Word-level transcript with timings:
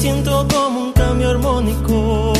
siento 0.00 0.46
como 0.48 0.80
un 0.86 0.92
cambio 0.92 1.30
armónico. 1.30 2.32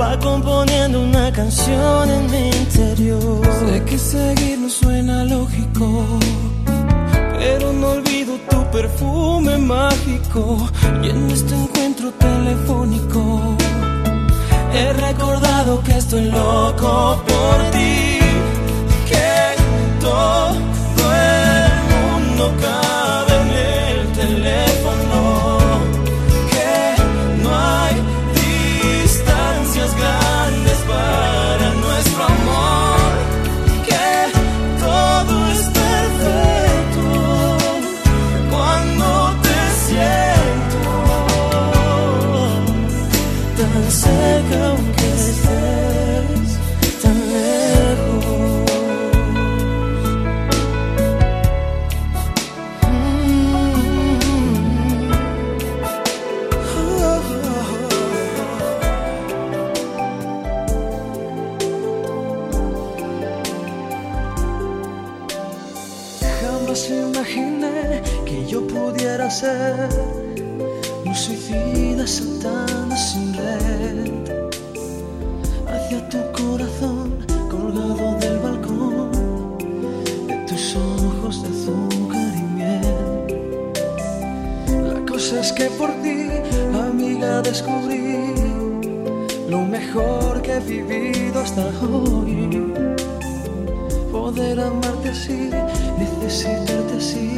Va 0.00 0.18
componiendo 0.18 1.02
una 1.02 1.30
canción 1.30 2.10
en 2.10 2.30
mi 2.30 2.48
interior. 2.62 3.46
Sé 3.60 3.84
que 3.84 3.98
seguir 3.98 4.58
no 4.58 4.70
suena 4.70 5.24
lógico, 5.24 5.86
pero 7.38 7.72
no 7.72 7.88
olvido 7.90 8.32
tu 8.50 8.58
perfume 8.70 9.58
mágico 9.58 10.68
y 11.02 11.10
en 11.10 11.30
este 11.30 11.54
encuentro 11.54 12.10
telefónico 12.12 13.22
he 14.72 14.92
recordado 14.92 15.82
que 15.82 15.98
estoy 15.98 16.26
loco 16.30 17.22
por 17.26 17.58
ti, 17.72 18.18
La 85.18 85.24
cosa 85.24 85.40
es 85.40 85.52
que 85.52 85.64
por 85.70 85.90
ti, 86.00 86.28
amiga, 86.72 87.42
descubrí. 87.42 88.34
Lo 89.48 89.62
mejor 89.62 90.40
que 90.42 90.52
he 90.52 90.60
vivido 90.60 91.40
hasta 91.40 91.66
hoy. 91.82 92.72
Poder 94.12 94.60
amarte 94.60 95.08
así, 95.08 95.50
necesitarte 95.98 96.96
así. 96.96 97.36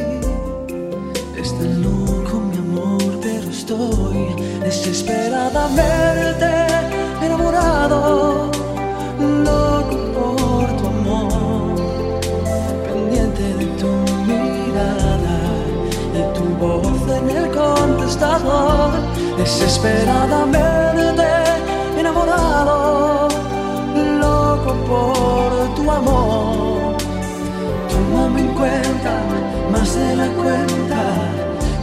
Es 1.35 1.57
tan 1.57 1.81
loco 1.81 2.39
mi 2.51 2.57
amor, 2.57 3.19
pero 3.19 3.49
estoy 3.49 4.35
desesperadamente 4.63 6.45
enamorado, 7.19 8.51
contestador, 18.21 18.91
desesperadamente 19.37 21.23
enamorado, 21.97 23.27
loco 24.19 24.73
por 24.87 25.75
tu 25.75 25.91
amor. 25.91 26.97
Tómame 27.89 28.41
en 28.41 28.47
cuenta, 28.53 29.13
más 29.71 29.95
de 29.95 30.15
la 30.15 30.27
cuenta. 30.27 31.01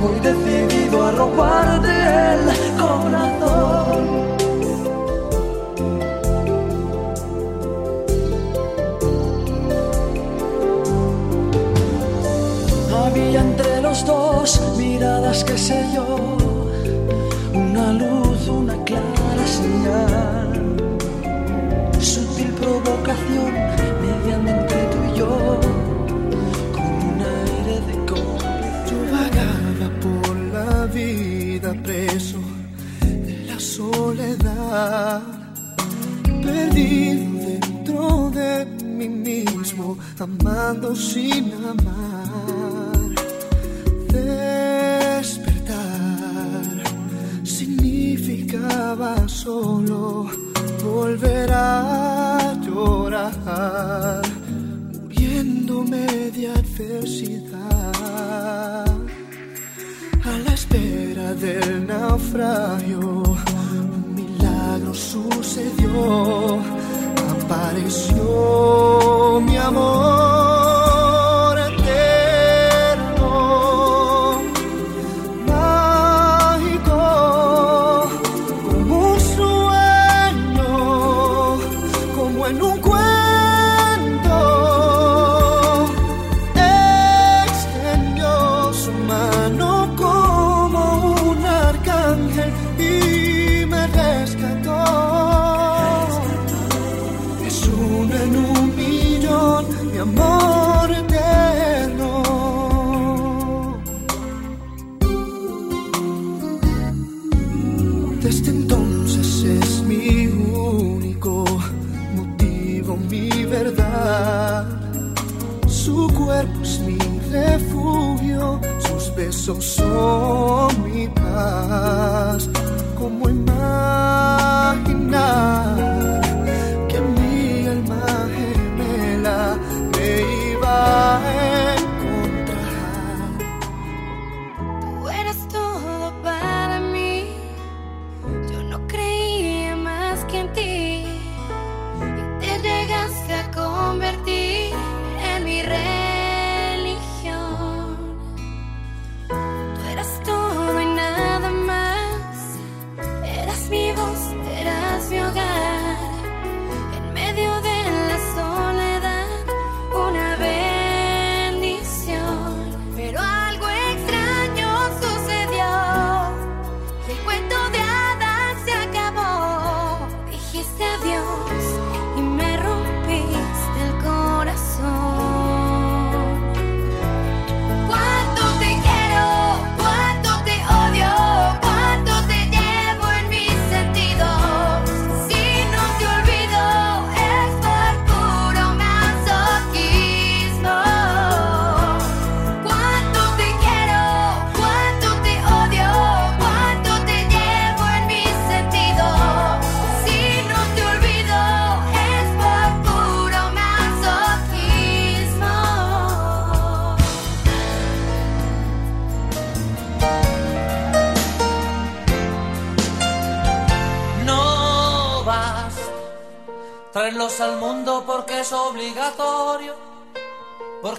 Voy 0.00 0.20
decidido 0.20 1.06
a 1.06 1.10
robarte 1.10 1.88
el 2.34 2.40
corazón. 2.80 4.28
Había 12.94 13.40
entre 13.40 13.80
los 13.80 14.04
dos 14.06 14.60
miradas 15.28 15.44
que 15.44 15.58
sé 15.58 15.84
yo, 15.94 16.36
una 17.52 17.92
luz, 17.92 18.48
una 18.48 18.76
clara 18.84 19.46
señal 19.46 20.76
sutil 22.00 22.50
provocación 22.52 23.52
mediando 24.02 24.50
entre 24.50 24.82
tú 24.92 24.98
y 25.12 25.18
yo 25.18 25.60
con 26.72 26.90
un 27.10 27.20
aire 27.20 27.76
de 27.88 27.94
cómplice. 28.06 28.84
Yo 28.90 28.98
vagaba 29.12 29.88
por 30.00 30.36
la 30.36 30.86
vida 30.86 31.74
preso 31.82 32.38
de 33.00 33.44
la 33.48 33.60
soledad, 33.60 35.22
perdido 36.42 37.24
dentro 37.46 38.30
de 38.30 38.64
mí 38.84 39.08
mismo, 39.08 39.98
amando 40.18 40.94
sin 40.96 41.52
amar. 41.52 42.27
Solo 49.28 50.26
volver 50.82 51.50
a 51.52 52.54
llorar, 52.64 54.22
muriéndome 54.92 56.06
de 56.30 56.48
adversidad. 56.48 57.58
A 60.24 60.38
la 60.44 60.52
espera 60.54 61.34
del 61.34 61.86
naufragio, 61.86 63.00
un 63.00 64.14
milagro 64.14 64.94
sucedió, 64.94 66.60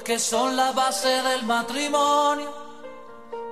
porque 0.10 0.24
son 0.24 0.56
la 0.56 0.72
base 0.72 1.08
del 1.08 1.44
matrimonio, 1.44 2.52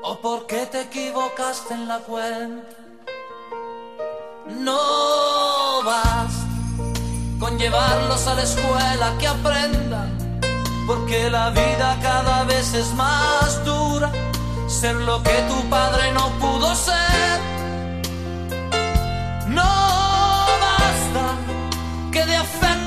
o 0.01 0.18
porque 0.19 0.65
te 0.65 0.81
equivocaste 0.81 1.75
en 1.75 1.88
la 1.88 2.00
cuenta. 2.00 2.68
No 4.48 5.83
basta 5.86 6.48
con 7.39 7.59
llevarlos 7.59 8.25
a 8.25 8.33
la 8.33 8.42
escuela 8.42 9.13
que 9.19 9.27
aprendan, 9.27 10.39
porque 10.88 11.30
la 11.30 11.51
vida 11.51 11.95
cada 12.01 12.44
vez 12.45 12.74
es 12.74 12.92
más 12.95 13.63
dura, 13.63 14.12
ser 14.68 14.95
lo 14.95 15.21
que 15.21 15.38
tu 15.50 15.69
padre 15.69 16.12
no 16.12 16.27
pudo 16.39 16.74
ser. 16.74 17.39
No 19.50 19.98
de 22.25 22.36
afecto 22.36 22.87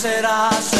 Serás 0.00 0.79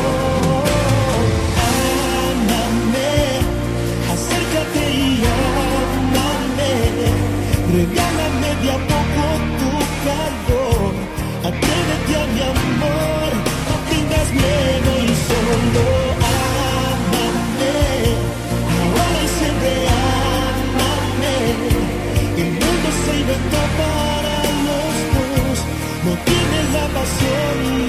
ser 27.19 27.80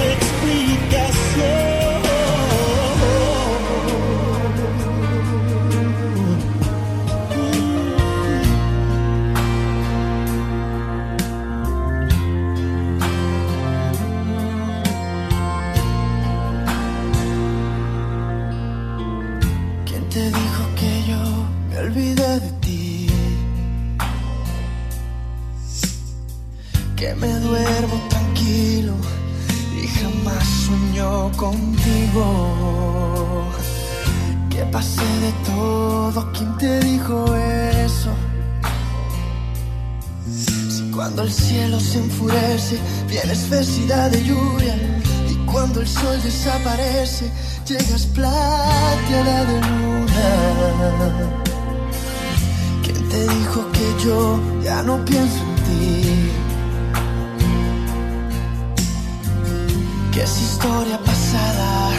de 43.93 44.25
lluvia 44.25 44.75
y 45.29 45.35
cuando 45.45 45.81
el 45.83 45.87
sol 45.87 46.19
desaparece 46.25 47.31
llegas 47.67 48.07
plateada 48.07 49.45
de 49.45 49.61
luna. 49.61 50.31
¿Quién 52.83 53.09
te 53.11 53.21
dijo 53.29 53.71
que 53.73 54.05
yo 54.05 54.41
ya 54.65 54.83
no 54.83 55.05
pienso 55.05 55.37
en 55.37 55.55
ti? 55.67 56.31
Que 60.13 60.23
es 60.23 60.41
historia 60.41 60.99
pasada 60.99 61.91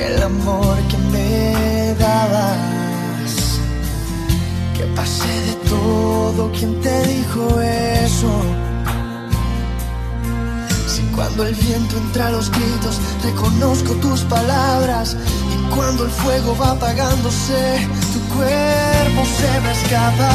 el 0.00 0.22
amor 0.22 0.78
que 0.88 0.96
me 1.12 1.94
dabas. 1.98 3.60
pasé 4.96 5.34
de 5.48 5.54
todo. 5.68 6.50
¿Quién 6.52 6.80
te 6.80 7.02
dijo 7.06 7.60
eso? 7.60 8.69
Cuando 11.20 11.44
el 11.44 11.54
viento 11.54 11.98
entra 11.98 12.28
a 12.28 12.30
los 12.30 12.50
gritos, 12.50 12.98
reconozco 13.22 13.92
tus 13.96 14.22
palabras. 14.22 15.14
Y 15.52 15.74
cuando 15.74 16.06
el 16.06 16.10
fuego 16.10 16.56
va 16.56 16.70
apagándose, 16.70 17.86
tu 18.14 18.20
cuerpo 18.34 19.22
se 19.36 19.60
me 19.60 19.70
escapa. 19.70 20.30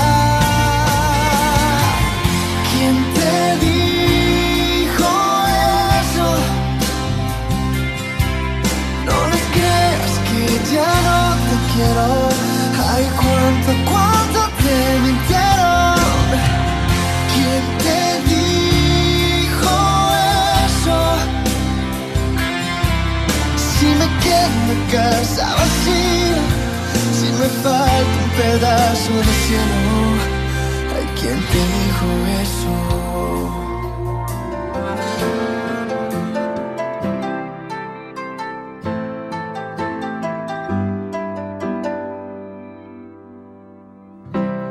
¿Quién 2.70 2.96
te 3.16 3.66
dijo 3.66 5.10
eso? 6.04 6.28
No 9.08 9.18
le 9.32 9.40
creas 9.56 10.14
que 10.30 10.42
ya 10.72 10.92
no 11.08 11.20
te 11.48 11.56
quiero. 11.74 12.08
Ay, 12.94 13.06
cuánto, 13.18 13.72
cuánto 13.90 14.40
te 14.62 14.78
mintieron. 15.00 15.96
¿Quién 17.34 17.75
Si 24.36 24.72
en 24.72 24.82
casa 24.92 25.46
vacía, 25.56 26.44
si 27.14 27.28
me 27.40 27.48
falta 27.64 28.18
un 28.24 28.30
pedazo 28.38 29.14
de 29.14 29.34
cielo. 29.44 29.82
Ay, 30.96 31.06
¿quién 31.20 31.40
te 31.52 31.62
dijo 31.76 32.08
eso? 32.42 32.76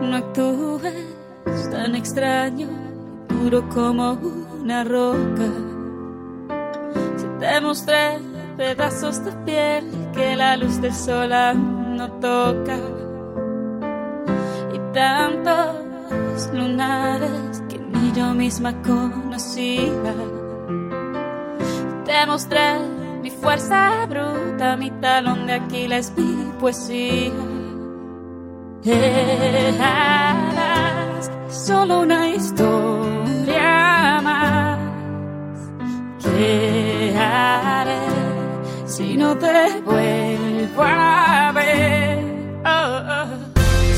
No 0.03 0.15
actúes 0.17 1.61
tan 1.71 1.95
extraño, 1.95 2.69
puro 3.29 3.69
como 3.69 4.13
una 4.61 4.85
roca. 4.85 5.49
Si 7.17 7.27
te 7.41 7.61
mostré 7.61 8.24
pedazos 8.57 9.25
de 9.25 9.33
piel 9.45 9.85
que 10.15 10.37
la 10.37 10.57
luz 10.57 10.81
del 10.81 10.95
sol 10.95 11.31
no 11.97 12.11
toca. 12.21 12.79
Y 14.73 14.79
tantos 14.93 16.51
lunares 16.53 17.63
que 17.69 17.79
ni 17.79 18.13
yo 18.13 18.35
misma 18.35 18.75
conocía. 18.83 20.15
Te 22.05 22.27
mostré 22.27 22.79
mi 23.23 23.31
fuerza 23.31 24.07
bruta, 24.07 24.77
mi 24.77 24.91
talón 24.91 25.47
de 25.47 25.55
Aquiles, 25.55 26.13
mi 26.17 26.53
poesía. 26.61 27.33
Eras 28.85 30.11
solo 31.49 32.01
una 32.01 32.29
historia 32.29 34.21
más. 34.23 34.79
¿Qué 36.23 36.84
haré 36.84 36.84
si 38.97 39.17
no 39.17 39.37
te 39.37 39.81
vuelvo 39.85 40.83
a 40.83 41.51
ver? 41.53 42.19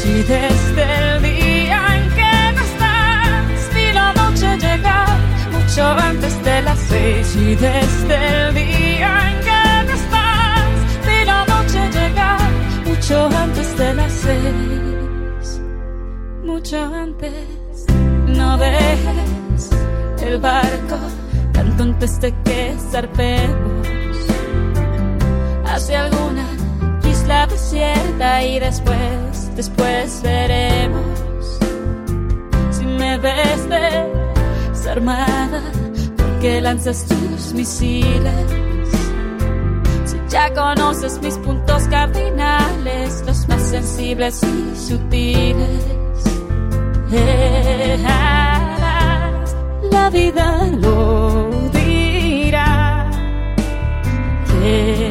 Si 0.00 0.12
desde 0.22 0.84
el 1.00 1.22
día 1.22 1.80
en 1.96 2.04
que 2.18 2.32
no 2.56 2.62
estás, 2.70 3.74
vi 3.74 3.92
la 3.92 4.12
noche 4.14 4.56
llegar 4.56 5.18
mucho 5.52 5.84
antes 5.84 6.44
de 6.44 6.62
las 6.62 6.78
seis. 6.78 7.36
Y 7.36 7.54
desde 7.56 8.16
el 8.38 8.54
día 8.54 9.10
en 9.30 9.38
que 9.46 9.62
no 9.86 9.92
estás, 10.02 10.78
vi 11.06 11.24
la 11.26 11.44
noche 11.44 11.80
llegar 11.98 12.50
mucho 12.86 13.28
antes 13.44 13.76
de 13.76 13.94
las 13.94 14.12
seis, 14.12 15.60
mucho 16.42 16.78
antes. 16.82 17.86
No 18.28 18.56
dejes 18.56 19.70
el 20.22 20.38
barco 20.40 20.96
tanto 21.52 21.82
antes 21.82 22.18
de 22.20 22.32
que 22.44 22.74
zarpemos 22.90 23.85
hacia 25.86 26.06
alguna 26.06 26.44
isla 27.08 27.46
desierta 27.46 28.42
y 28.42 28.58
después, 28.58 29.54
después 29.54 30.20
veremos 30.20 31.04
si 32.72 32.84
me 32.84 33.16
ves 33.18 33.68
desarmada 34.72 35.62
porque 36.16 36.60
lanzas 36.60 37.06
tus 37.06 37.52
misiles. 37.52 38.50
Si 40.06 40.16
ya 40.28 40.52
conoces 40.54 41.22
mis 41.22 41.38
puntos 41.38 41.84
cardinales, 41.84 43.22
los 43.24 43.46
más 43.46 43.62
sensibles 43.62 44.42
y 44.42 44.74
sutiles. 44.76 45.84
Eras, 47.12 48.74
la 49.92 50.10
vida 50.10 50.66
lo 50.80 51.48
dirá. 51.72 53.08
¿Qué 54.48 55.05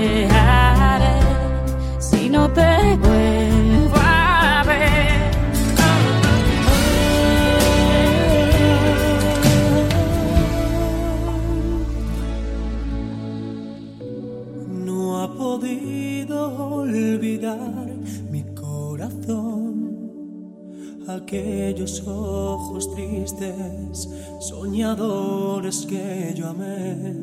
aquellos 21.76 22.08
ojos 22.08 22.90
tristes, 22.96 24.10
soñadores 24.40 25.86
que 25.86 26.34
yo 26.34 26.48
amé. 26.48 27.14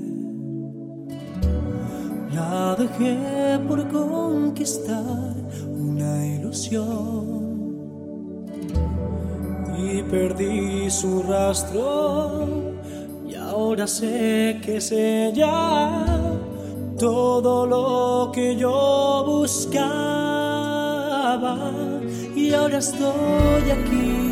La 2.34 2.76
dejé 2.76 3.58
por 3.66 3.88
conquistar 3.88 5.34
una 5.74 6.26
ilusión 6.26 7.62
y 9.78 10.02
perdí 10.02 10.90
su 10.90 11.22
rastro. 11.22 12.46
Y 13.26 13.34
ahora 13.34 13.86
sé 13.86 14.60
que 14.62 14.76
es 14.76 14.92
ella 14.92 16.04
todo 16.98 17.66
lo 17.66 18.30
que 18.32 18.54
yo 18.54 19.24
buscaba. 19.26 20.52
Y 22.36 22.52
ahora 22.52 22.78
estoy 22.78 23.70
aquí 23.70 24.31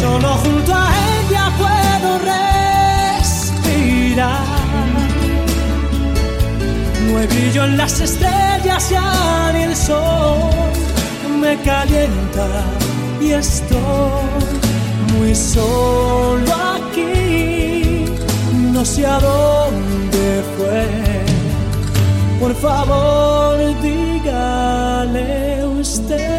solo 0.00 0.28
junto 0.44 0.72
a 0.74 0.88
ella 1.16 1.44
puedo 1.62 2.10
respirar. 3.20 4.46
No 7.06 7.18
hay 7.18 7.26
brillo 7.26 7.64
en 7.64 7.76
las 7.76 8.00
estrellas 8.00 8.90
ya 8.90 9.52
ni 9.54 9.62
el 9.62 9.76
sol 9.76 10.38
me 11.40 11.56
calienta 11.62 12.46
y 13.20 13.30
estoy 13.32 14.22
muy 15.14 15.34
solo 15.34 16.52
aquí 16.76 18.04
no 18.78 18.84
sé 18.84 19.04
a 19.04 19.18
dónde 19.18 20.42
fue. 20.56 20.86
Por 22.38 22.54
favor, 22.54 23.58
dígale 23.82 25.66
usted. 25.80 26.37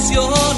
canción. 0.00 0.49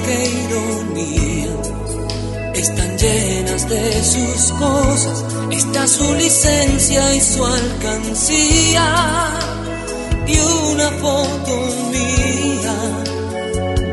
Qué 0.00 0.16
ironía. 0.44 1.52
Están 2.54 2.98
llenas 2.98 3.68
de 3.68 4.04
sus 4.04 4.52
cosas, 4.52 5.24
está 5.50 5.86
su 5.86 6.14
licencia 6.14 7.14
y 7.14 7.20
su 7.20 7.44
alcancía. 7.44 8.86
Y 10.26 10.38
una 10.38 10.90
foto 11.02 11.54
mía 11.90 12.76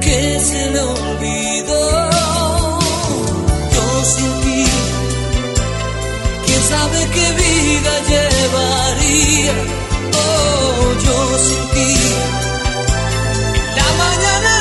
que 0.01 0.39
se 0.39 0.69
le 0.71 0.81
olvidó. 0.81 2.09
Yo 3.73 4.05
sin 4.13 4.33
ti, 4.41 4.65
quién 6.45 6.61
sabe 6.63 6.99
qué 7.15 7.27
vida 7.43 7.93
llevaría. 8.11 9.53
Oh, 10.13 10.93
yo 11.05 11.37
sin 11.47 11.63
ti, 11.73 11.93
la 13.75 13.87
mañana 14.03 14.54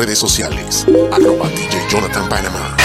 redes 0.00 0.18
sociales. 0.18 0.86
Arroba 1.12 1.50
DJ 1.50 1.86
Jonathan 1.90 2.26
Panamá. 2.26 2.79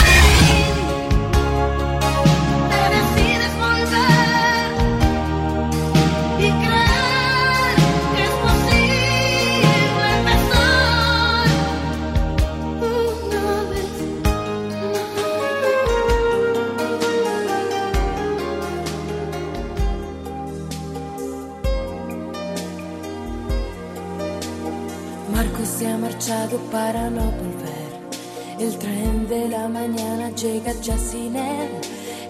Ya 30.86 30.98
sin 30.98 31.36
él. 31.36 31.69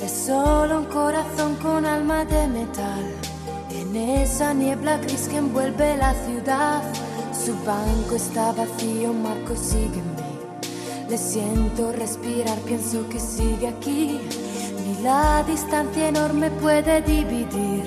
Es 0.01 0.11
solo 0.11 0.79
un 0.79 0.85
corazón 0.85 1.55
con 1.55 1.85
alma 1.85 2.23
de 2.23 2.47
metal. 2.47 3.03
En 3.69 3.95
esa 3.95 4.53
niebla 4.53 4.97
gris 4.97 5.27
que 5.27 5.37
envuelve 5.37 5.97
la 5.97 6.13
ciudad. 6.13 6.81
Su 7.33 7.53
banco 7.65 8.15
está 8.15 8.53
vacío, 8.53 9.11
Marco 9.13 9.53
mí. 9.53 10.23
Le 11.09 11.17
siento 11.17 11.91
respirar, 11.91 12.57
pienso 12.59 13.07
que 13.09 13.19
sigue 13.19 13.67
aquí. 13.67 14.21
Ni 14.85 15.03
la 15.03 15.43
distancia 15.43 16.07
enorme 16.07 16.49
puede 16.49 17.01
dividir 17.01 17.83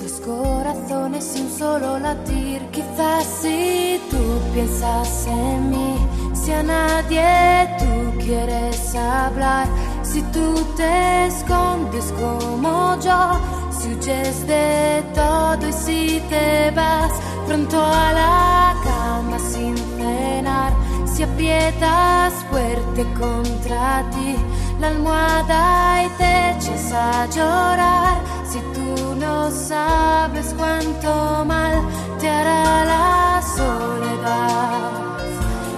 dos 0.00 0.20
corazones 0.20 1.24
sin 1.24 1.50
solo 1.50 1.98
latir. 1.98 2.62
Quizás 2.70 3.26
si 3.42 4.00
tú 4.10 4.16
piensas 4.54 5.26
en 5.26 5.70
mí, 5.70 5.96
si 6.32 6.52
a 6.52 6.62
nadie 6.62 7.76
tú 7.78 8.18
quieres 8.18 8.94
hablar, 8.94 9.68
si 10.12 10.22
tú 10.32 10.54
te 10.76 11.26
escondes 11.26 12.12
como 12.18 12.98
yo, 13.00 13.40
si 13.70 13.88
huyes 13.92 14.46
de 14.46 15.04
todo 15.14 15.68
y 15.68 15.72
si 15.72 16.22
te 16.30 16.70
vas 16.70 17.12
pronto 17.46 17.78
a 17.78 18.12
la 18.12 18.74
cama 18.84 19.38
sin 19.38 19.76
cenar, 19.76 20.72
si 21.04 21.22
aprietas 21.24 22.32
fuerte 22.50 23.04
contra 23.20 24.04
ti 24.10 24.36
la 24.80 24.88
almohada 24.88 26.04
y 26.04 26.08
te 26.20 26.50
echas 26.52 26.92
a 26.92 27.26
llorar, 27.26 28.16
si 28.50 28.60
tú 28.74 29.14
no 29.14 29.50
sabes 29.50 30.54
cuánto 30.56 31.44
mal 31.44 31.82
te 32.18 32.28
hará 32.30 32.84
la 32.84 33.42
soledad. 33.56 34.88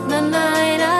Na, 0.08 0.20
na, 0.20 0.99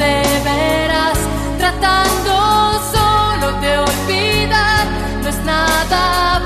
de 0.00 0.22
veras, 0.42 1.18
tratando 1.58 2.32
solo 2.90 3.60
de 3.60 3.78
olvidar, 3.78 4.86
no 5.22 5.28
es 5.28 5.36
nada 5.44 6.39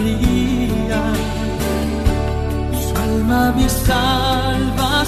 alegría, 0.00 1.02
su 2.82 2.90
alma 2.96 3.52
mi 3.52 3.68
salvación. 3.68 5.00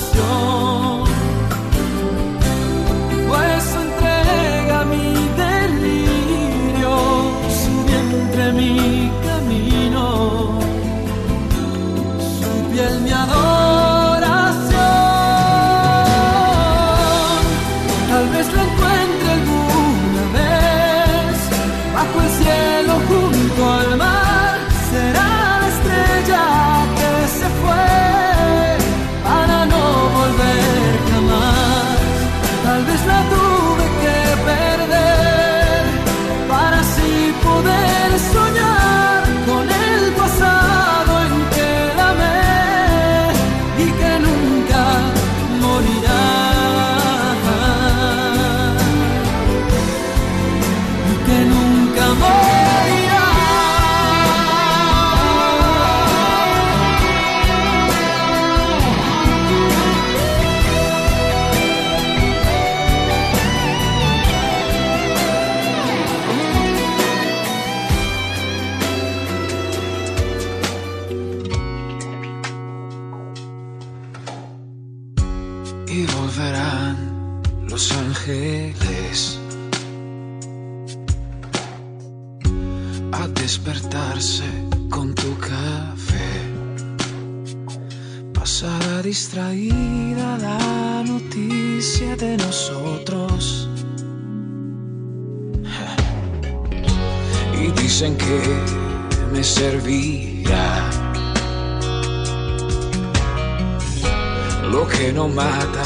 Lo 104.72 104.88
que 104.88 105.12
no 105.12 105.28
mata, 105.28 105.84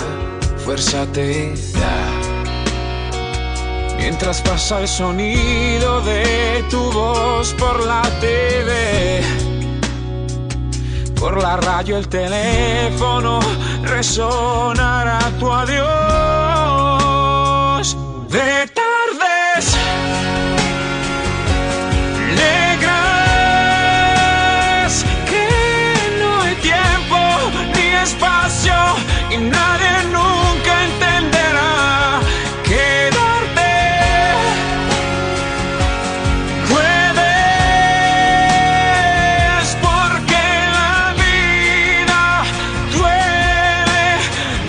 fuerza 0.65 1.05
te 1.13 1.53
da. 1.75 1.99
Mientras 3.99 4.41
pasa 4.43 4.81
el 4.81 4.87
sonido 4.87 6.01
de 6.03 6.65
tu 6.71 6.93
voz 6.93 7.53
por 7.55 7.85
la 7.85 8.03
TV, 8.21 9.23
por 11.19 11.43
la 11.43 11.57
radio, 11.57 11.97
el 11.97 12.07
teléfono, 12.07 13.41
resonará 13.83 15.19
tu 15.41 15.53
adiós. 15.53 16.47
y 29.37 29.39
nadie 29.39 29.95
nunca 30.13 30.73
entenderá 30.89 31.73
quedarte. 32.65 33.73
Puedes 37.97 39.69
porque 39.85 40.45
la 40.77 40.97
vida 41.23 42.23
duele, 42.97 44.05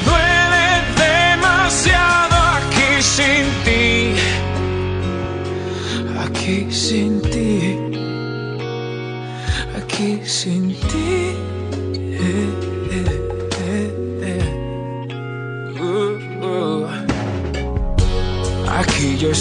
duele 0.08 0.67
demasiado 1.06 2.36
aquí 2.58 2.89
sin 3.01 3.45
ti, 3.65 3.86
aquí 6.25 6.56
sin 6.71 7.21
ti, 7.21 7.49
aquí 9.77 10.10
sin 10.25 10.63
ti. 10.89 11.27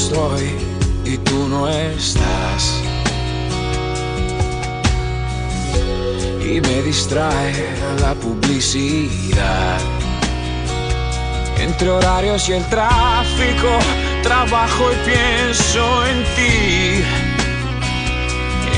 Estoy 0.06 0.56
y 1.04 1.18
tú 1.18 1.48
no 1.48 1.68
estás. 1.68 2.82
Y 6.40 6.60
me 6.60 6.82
distrae 6.82 7.52
la 8.00 8.14
publicidad. 8.14 9.78
Entre 11.58 11.90
horarios 11.90 12.48
y 12.48 12.52
el 12.52 12.64
tráfico, 12.66 13.70
trabajo 14.22 14.84
y 14.92 15.10
pienso 15.10 16.06
en 16.06 16.18
ti. 16.36 17.04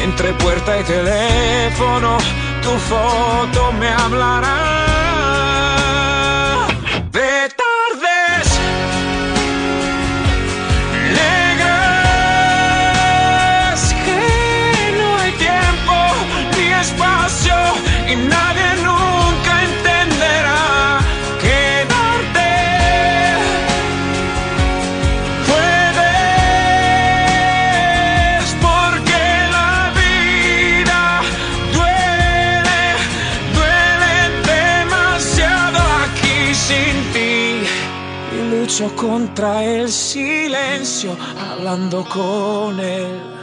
Entre 0.02 0.32
puerta 0.34 0.80
y 0.80 0.84
teléfono, 0.84 2.16
tu 2.62 2.70
foto 2.90 3.72
me 3.72 3.88
hablará. 3.88 4.77
Y 18.10 18.16
nadie 18.16 18.68
nunca 18.82 19.52
entenderá 19.68 21.00
quedarte. 21.42 22.50
Puedes 26.78 26.86
porque 28.66 29.22
la 29.56 29.74
vida 30.00 31.02
duele, 31.76 32.80
duele 33.56 34.16
demasiado 34.54 35.78
aquí 36.04 36.38
sin 36.54 36.96
ti. 37.12 37.36
Y 38.32 38.38
lucho 38.50 38.86
contra 38.96 39.52
el 39.64 39.88
silencio 39.90 41.10
hablando 41.50 42.04
con 42.04 42.80
él. 42.80 43.37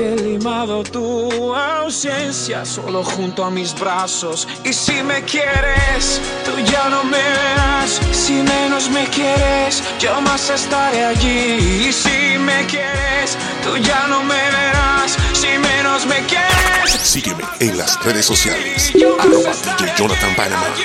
He 0.00 0.16
limado 0.16 0.82
tu 0.82 1.54
ausencia 1.54 2.64
solo 2.64 3.04
junto 3.04 3.44
a 3.44 3.50
mis 3.50 3.78
brazos. 3.78 4.48
Y 4.64 4.72
si 4.72 5.02
me 5.02 5.22
quieres, 5.24 6.22
tú 6.42 6.52
ya 6.72 6.88
no 6.88 7.04
me 7.04 7.18
verás. 7.18 8.00
Si 8.10 8.32
menos 8.32 8.88
me 8.88 9.04
quieres, 9.08 9.82
yo 9.98 10.18
más 10.22 10.48
estaré 10.48 11.04
allí. 11.04 11.88
Y 11.88 11.92
si 11.92 12.38
me 12.38 12.64
quieres, 12.64 13.36
tú 13.62 13.76
ya 13.76 14.06
no 14.06 14.22
me 14.22 14.42
verás. 14.58 15.18
Si 15.34 15.48
menos 15.58 16.06
me 16.06 16.24
quieres, 16.24 16.98
Sígueme 17.02 17.44
en 17.60 17.76
las 17.76 18.02
redes 18.02 18.24
sociales. 18.24 18.92
Arroba 19.18 19.52
DJ 19.52 19.92
Jonathan 19.98 20.34
Panama. 20.34 20.64
allí, 20.64 20.84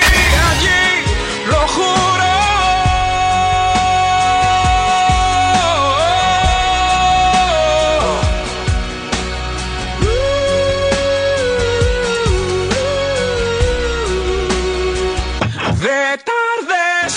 allí, 0.50 1.50
lo 1.50 1.68
juro. 1.68 2.05
De 15.80 16.18
tardes 16.24 17.16